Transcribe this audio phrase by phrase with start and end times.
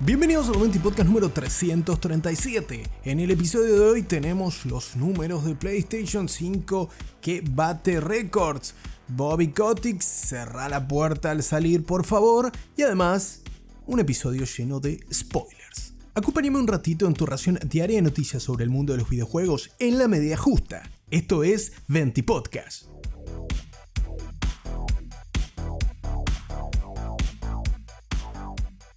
[0.00, 2.84] Bienvenidos al Momenti Podcast número 337.
[3.02, 6.88] En el episodio de hoy tenemos los números de PlayStation 5
[7.20, 8.74] que bate récords.
[9.08, 12.52] Bobby Kotick cerra la puerta al salir, por favor.
[12.76, 13.42] Y además,
[13.86, 15.94] un episodio lleno de spoilers.
[16.14, 19.72] Acompáñame un ratito en tu ración diaria de noticias sobre el mundo de los videojuegos
[19.80, 20.88] en la media justa.
[21.10, 22.97] Esto es Venti Podcast.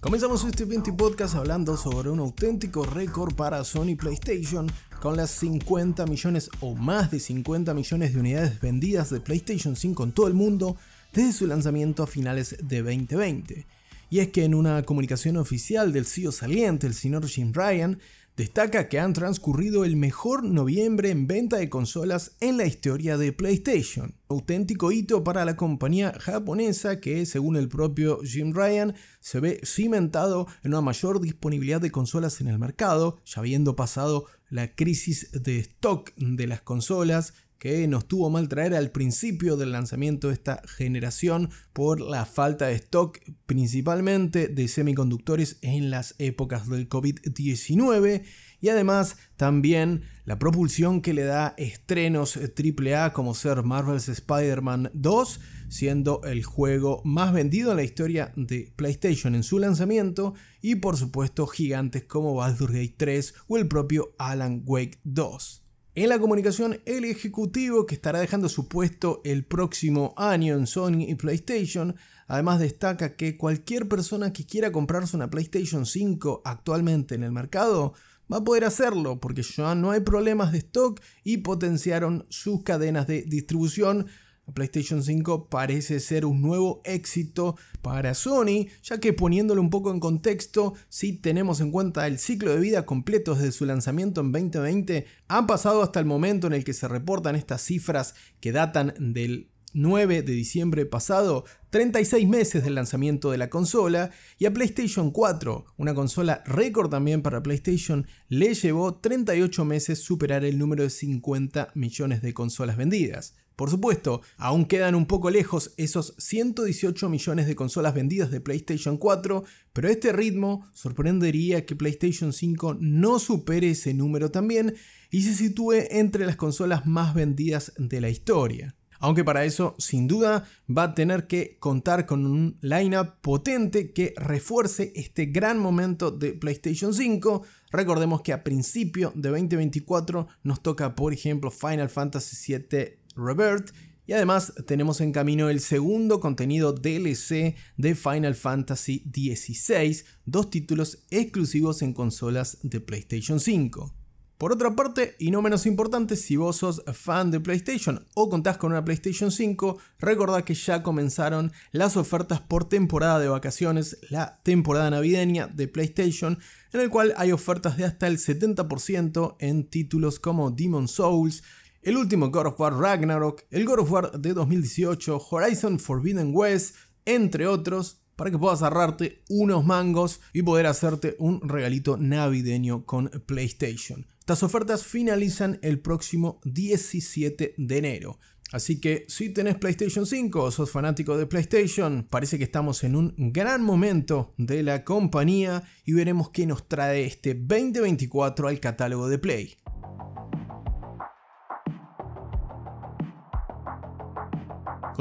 [0.01, 4.65] Comenzamos este 20 podcast hablando sobre un auténtico récord para Sony PlayStation
[4.99, 10.03] con las 50 millones o más de 50 millones de unidades vendidas de PlayStation 5
[10.05, 10.75] en todo el mundo
[11.13, 13.67] desde su lanzamiento a finales de 2020.
[14.09, 17.99] Y es que en una comunicación oficial del CEO saliente, el señor Jim Ryan,
[18.37, 23.33] destaca que han transcurrido el mejor noviembre en venta de consolas en la historia de
[23.33, 24.15] PlayStation.
[24.29, 30.47] Auténtico hito para la compañía japonesa que, según el propio Jim Ryan, se ve cimentado
[30.63, 35.59] en una mayor disponibilidad de consolas en el mercado, ya habiendo pasado la crisis de
[35.59, 40.63] stock de las consolas que nos tuvo mal traer al principio del lanzamiento de esta
[40.65, 48.23] generación por la falta de stock principalmente de semiconductores en las épocas del COVID-19
[48.61, 55.39] y además también la propulsión que le da estrenos AAA como ser Marvel's Spider-Man 2,
[55.69, 60.97] siendo el juego más vendido en la historia de PlayStation en su lanzamiento, y por
[60.97, 65.60] supuesto gigantes como Baldur's Gate 3 o el propio Alan Wake 2.
[65.93, 71.01] En la comunicación, el ejecutivo que estará dejando su puesto el próximo año en Sony
[71.09, 71.97] y PlayStation,
[72.27, 77.93] además destaca que cualquier persona que quiera comprarse una PlayStation 5 actualmente en el mercado
[78.31, 83.05] va a poder hacerlo porque ya no hay problemas de stock y potenciaron sus cadenas
[83.05, 84.07] de distribución
[84.53, 89.99] PlayStation 5 parece ser un nuevo éxito para Sony, ya que poniéndolo un poco en
[89.99, 95.05] contexto, si tenemos en cuenta el ciclo de vida completo desde su lanzamiento en 2020,
[95.27, 99.51] han pasado hasta el momento en el que se reportan estas cifras que datan del
[99.73, 105.65] 9 de diciembre pasado, 36 meses del lanzamiento de la consola, y a PlayStation 4,
[105.77, 111.69] una consola récord también para PlayStation, le llevó 38 meses superar el número de 50
[111.75, 113.35] millones de consolas vendidas.
[113.55, 118.97] Por supuesto, aún quedan un poco lejos esos 118 millones de consolas vendidas de PlayStation
[118.97, 124.75] 4, pero este ritmo sorprendería que PlayStation 5 no supere ese número también
[125.11, 128.75] y se sitúe entre las consolas más vendidas de la historia.
[129.03, 134.13] Aunque para eso, sin duda, va a tener que contar con un lineup potente que
[134.15, 137.41] refuerce este gran momento de PlayStation 5.
[137.71, 143.71] Recordemos que a principio de 2024 nos toca, por ejemplo, Final Fantasy VII Rebirth.
[144.05, 151.05] Y además tenemos en camino el segundo contenido DLC de Final Fantasy XVI, dos títulos
[151.11, 153.93] exclusivos en consolas de PlayStation 5.
[154.41, 158.57] Por otra parte, y no menos importante, si vos sos fan de PlayStation o contás
[158.57, 164.41] con una PlayStation 5, recordá que ya comenzaron las ofertas por temporada de vacaciones, la
[164.41, 166.39] temporada navideña de PlayStation,
[166.73, 171.43] en el cual hay ofertas de hasta el 70% en títulos como Demon Souls,
[171.81, 176.75] el último God of War Ragnarok, el God of War de 2018, Horizon Forbidden West,
[177.05, 183.09] entre otros, para que puedas ahorrarte unos mangos y poder hacerte un regalito navideño con
[183.25, 184.05] PlayStation.
[184.19, 188.19] Estas ofertas finalizan el próximo 17 de enero.
[188.51, 192.95] Así que si tenés PlayStation 5 o sos fanático de PlayStation, parece que estamos en
[192.95, 199.07] un gran momento de la compañía y veremos qué nos trae este 2024 al catálogo
[199.07, 199.57] de Play.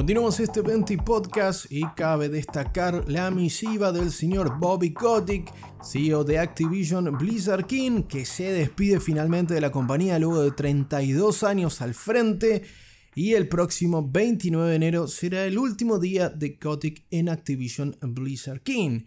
[0.00, 5.53] Continuamos este 20 podcast y cabe destacar la misiva del señor Bobby Kotick,
[5.84, 11.43] CEO de Activision Blizzard King, que se despide finalmente de la compañía luego de 32
[11.43, 12.62] años al frente.
[13.15, 18.62] Y el próximo 29 de enero será el último día de Kotick en Activision Blizzard
[18.62, 19.02] King.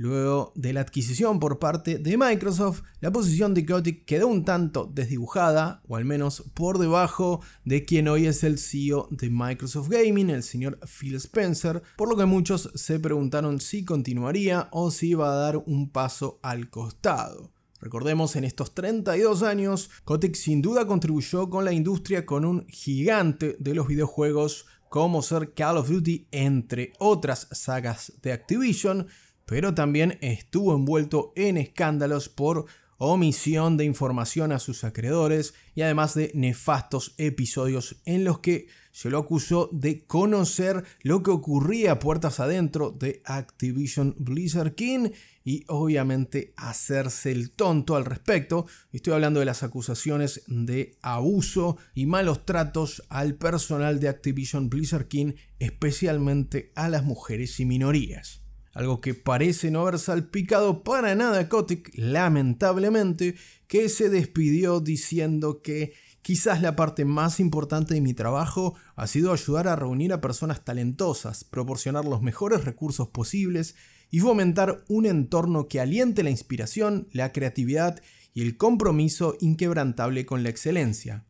[0.00, 4.88] Luego de la adquisición por parte de Microsoft, la posición de Kotick quedó un tanto
[4.94, 10.30] desdibujada, o al menos por debajo de quien hoy es el CEO de Microsoft Gaming,
[10.30, 15.32] el señor Phil Spencer, por lo que muchos se preguntaron si continuaría o si iba
[15.32, 17.50] a dar un paso al costado.
[17.80, 23.56] Recordemos, en estos 32 años, Kotick sin duda contribuyó con la industria con un gigante
[23.58, 29.08] de los videojuegos como ser Call of Duty, entre otras sagas de Activision,
[29.48, 32.66] pero también estuvo envuelto en escándalos por
[32.98, 39.08] omisión de información a sus acreedores y además de nefastos episodios en los que se
[39.08, 45.12] lo acusó de conocer lo que ocurría puertas adentro de Activision Blizzard King
[45.44, 48.66] y obviamente hacerse el tonto al respecto.
[48.92, 55.08] Estoy hablando de las acusaciones de abuso y malos tratos al personal de Activision Blizzard
[55.08, 58.42] King, especialmente a las mujeres y minorías
[58.78, 63.34] algo que parece no haber salpicado para nada a Kotick, lamentablemente,
[63.66, 69.32] que se despidió diciendo que quizás la parte más importante de mi trabajo ha sido
[69.32, 73.74] ayudar a reunir a personas talentosas, proporcionar los mejores recursos posibles
[74.12, 78.00] y fomentar un entorno que aliente la inspiración, la creatividad
[78.32, 81.24] y el compromiso inquebrantable con la excelencia.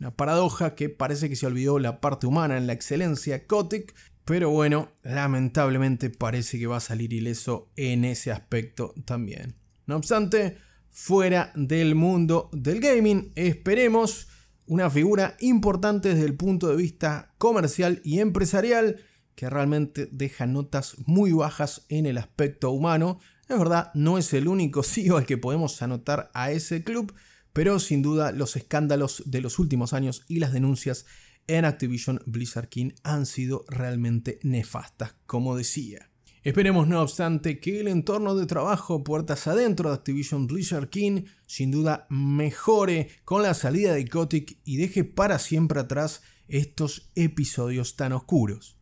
[0.00, 3.46] Una paradoja que parece que se olvidó la parte humana en la excelencia.
[3.46, 9.56] Kotick pero bueno, lamentablemente parece que va a salir ileso en ese aspecto también.
[9.86, 10.58] No obstante,
[10.90, 14.28] fuera del mundo del gaming, esperemos
[14.66, 19.00] una figura importante desde el punto de vista comercial y empresarial
[19.34, 23.18] que realmente deja notas muy bajas en el aspecto humano.
[23.48, 27.12] Es verdad, no es el único CEO al que podemos anotar a ese club,
[27.52, 31.04] pero sin duda los escándalos de los últimos años y las denuncias
[31.46, 36.10] en Activision Blizzard King han sido realmente nefastas, como decía.
[36.42, 41.70] Esperemos no obstante que el entorno de trabajo puertas adentro de Activision Blizzard King sin
[41.70, 48.12] duda mejore con la salida de Kotick y deje para siempre atrás estos episodios tan
[48.12, 48.76] oscuros.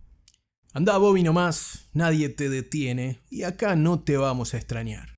[0.73, 5.15] Anda Bobby nomás, nadie te detiene y acá no te vamos a extrañar.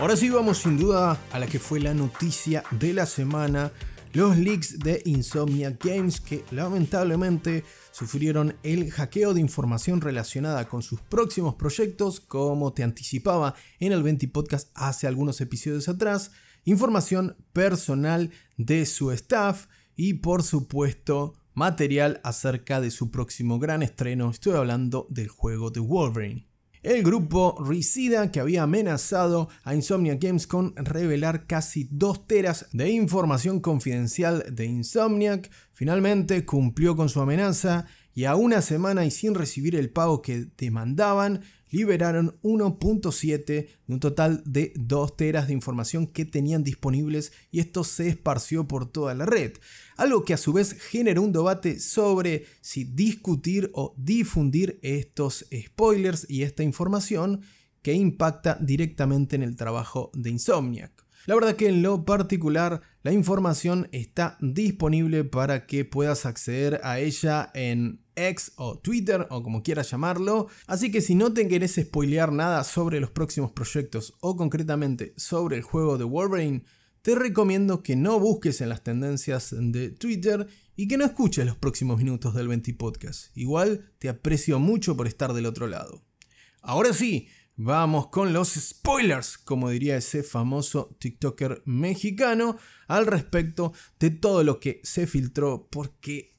[0.00, 3.70] Ahora sí vamos sin duda a la que fue la noticia de la semana,
[4.14, 11.02] los leaks de Insomnia Games que lamentablemente sufrieron el hackeo de información relacionada con sus
[11.02, 16.30] próximos proyectos, como te anticipaba en el 20 Podcast hace algunos episodios atrás,
[16.64, 19.66] información personal de su staff
[19.96, 25.80] y por supuesto material acerca de su próximo gran estreno, estoy hablando del juego de
[25.80, 26.49] Wolverine.
[26.82, 32.88] El grupo Ricida, que había amenazado a Insomnia Games con revelar casi 2 teras de
[32.88, 37.84] información confidencial de Insomniac, finalmente cumplió con su amenaza
[38.14, 44.00] y a una semana y sin recibir el pago que demandaban, liberaron 1.7 de un
[44.00, 49.14] total de 2 teras de información que tenían disponibles y esto se esparció por toda
[49.14, 49.52] la red.
[49.96, 56.26] Algo que a su vez generó un debate sobre si discutir o difundir estos spoilers
[56.28, 57.42] y esta información
[57.82, 60.92] que impacta directamente en el trabajo de Insomniac.
[61.26, 66.98] La verdad que en lo particular la información está disponible para que puedas acceder a
[66.98, 70.48] ella en X o Twitter o como quieras llamarlo.
[70.66, 75.56] Así que si no te querés spoilear nada sobre los próximos proyectos o concretamente sobre
[75.56, 76.62] el juego de Wolverine,
[77.02, 80.46] te recomiendo que no busques en las tendencias de Twitter
[80.76, 83.36] y que no escuches los próximos minutos del 20 Podcast.
[83.36, 86.02] Igual te aprecio mucho por estar del otro lado.
[86.62, 94.10] Ahora sí, vamos con los spoilers, como diría ese famoso TikToker mexicano, al respecto de
[94.10, 96.29] todo lo que se filtró, porque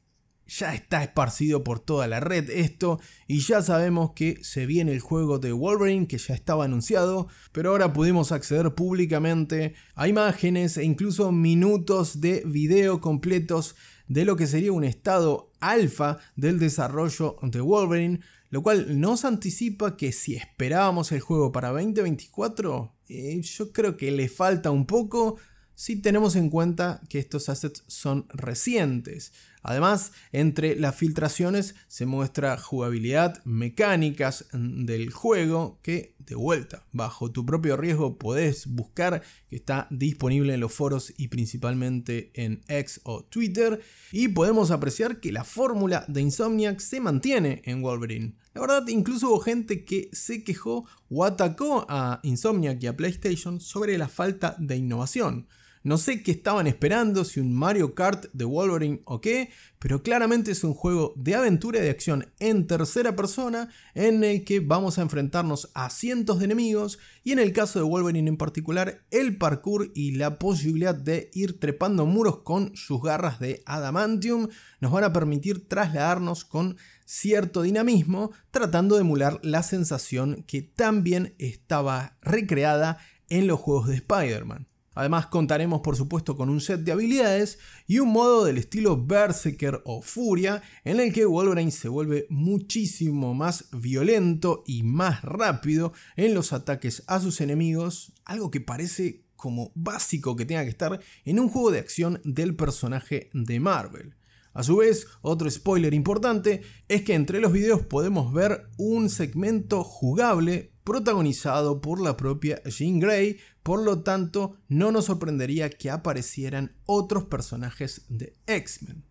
[0.58, 5.00] ya está esparcido por toda la red esto y ya sabemos que se viene el
[5.00, 10.84] juego de Wolverine que ya estaba anunciado, pero ahora pudimos acceder públicamente a imágenes e
[10.84, 13.76] incluso minutos de video completos
[14.08, 19.96] de lo que sería un estado alfa del desarrollo de Wolverine, lo cual nos anticipa
[19.96, 25.38] que si esperábamos el juego para 2024, eh, yo creo que le falta un poco
[25.76, 29.32] si tenemos en cuenta que estos assets son recientes.
[29.64, 37.46] Además, entre las filtraciones se muestra jugabilidad, mecánicas del juego que de vuelta, bajo tu
[37.46, 43.24] propio riesgo podés buscar que está disponible en los foros y principalmente en X o
[43.24, 48.36] Twitter y podemos apreciar que la fórmula de Insomniac se mantiene en Wolverine.
[48.54, 53.60] La verdad, incluso hubo gente que se quejó o atacó a Insomniac y a PlayStation
[53.60, 55.48] sobre la falta de innovación.
[55.84, 60.52] No sé qué estaban esperando, si un Mario Kart de Wolverine o qué, pero claramente
[60.52, 65.00] es un juego de aventura y de acción en tercera persona en el que vamos
[65.00, 69.38] a enfrentarnos a cientos de enemigos y en el caso de Wolverine en particular, el
[69.40, 74.50] parkour y la posibilidad de ir trepando muros con sus garras de adamantium
[74.82, 81.34] nos van a permitir trasladarnos con cierto dinamismo tratando de emular la sensación que también
[81.40, 84.71] estaba recreada en los juegos de Spider-Man.
[84.94, 89.82] Además contaremos por supuesto con un set de habilidades y un modo del estilo Berserker
[89.86, 96.34] o Furia en el que Wolverine se vuelve muchísimo más violento y más rápido en
[96.34, 101.40] los ataques a sus enemigos, algo que parece como básico que tenga que estar en
[101.40, 104.16] un juego de acción del personaje de Marvel.
[104.54, 109.84] A su vez, otro spoiler importante es que entre los videos podemos ver un segmento
[109.86, 116.76] jugable protagonizado por la propia Jean Grey, por lo tanto no nos sorprendería que aparecieran
[116.86, 119.04] otros personajes de X-Men.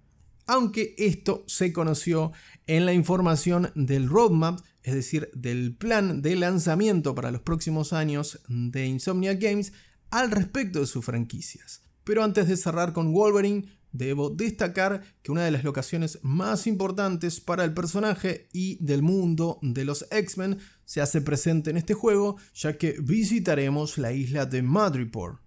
[0.47, 2.33] Aunque esto se conoció
[2.67, 8.41] en la información del roadmap, es decir, del plan de lanzamiento para los próximos años
[8.49, 9.73] de Insomnia Games
[10.11, 11.83] al respecto de sus franquicias.
[12.03, 17.41] Pero antes de cerrar con Wolverine, Debo destacar que una de las locaciones más importantes
[17.41, 20.59] para el personaje y del mundo de los X-Men
[20.91, 25.39] se hace presente en este juego, ya que visitaremos la isla de Madripoor.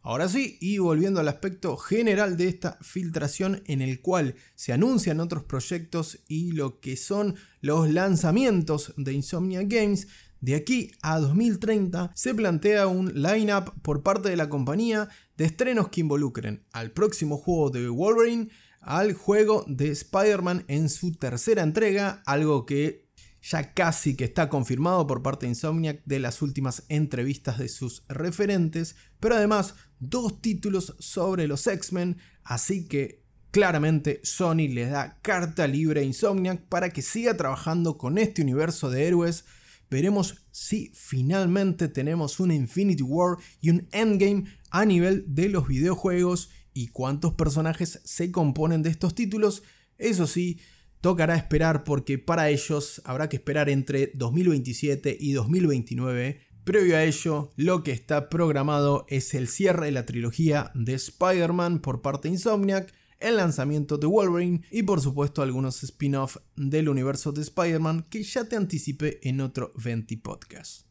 [0.00, 5.18] Ahora sí, y volviendo al aspecto general de esta filtración en el cual se anuncian
[5.18, 10.06] otros proyectos y lo que son los lanzamientos de Insomnia Games,
[10.40, 15.88] de aquí a 2030 se plantea un line-up por parte de la compañía de estrenos
[15.88, 18.50] que involucren al próximo juego de Wolverine,
[18.80, 23.05] al juego de Spider-Man en su tercera entrega, algo que
[23.48, 28.02] ya casi que está confirmado por parte de Insomniac de las últimas entrevistas de sus
[28.08, 35.66] referentes, pero además dos títulos sobre los X-Men, así que claramente Sony le da carta
[35.66, 39.44] libre a Insomniac para que siga trabajando con este universo de héroes
[39.90, 46.50] veremos si finalmente tenemos un Infinity War y un Endgame a nivel de los videojuegos
[46.72, 49.62] y cuántos personajes se componen de estos títulos.
[49.98, 50.58] Eso sí,
[51.00, 56.40] tocará esperar porque para ellos habrá que esperar entre 2027 y 2029.
[56.64, 61.78] Previo a ello, lo que está programado es el cierre de la trilogía de Spider-Man
[61.78, 67.32] por parte de Insomniac, el lanzamiento de Wolverine y por supuesto algunos spin-off del universo
[67.32, 70.86] de Spider-Man que ya te anticipé en otro 20 podcast.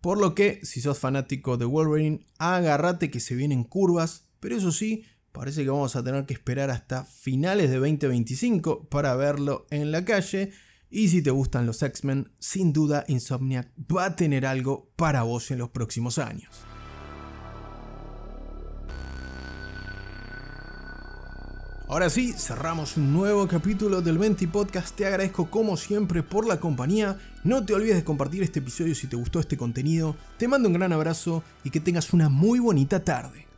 [0.00, 4.72] Por lo que, si sos fanático de Wolverine, agárrate que se vienen curvas, pero eso
[4.72, 9.92] sí, parece que vamos a tener que esperar hasta finales de 2025 para verlo en
[9.92, 10.52] la calle.
[10.90, 15.50] Y si te gustan los X-Men, sin duda Insomniac va a tener algo para vos
[15.50, 16.50] en los próximos años.
[21.90, 24.94] Ahora sí, cerramos un nuevo capítulo del 20 Podcast.
[24.94, 27.18] Te agradezco como siempre por la compañía.
[27.42, 30.14] No te olvides de compartir este episodio si te gustó este contenido.
[30.38, 33.49] Te mando un gran abrazo y que tengas una muy bonita tarde.